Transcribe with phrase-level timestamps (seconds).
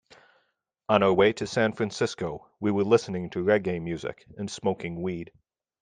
[0.89, 5.31] On our way to San Francisco, we were listening to reggae music and smoking weed.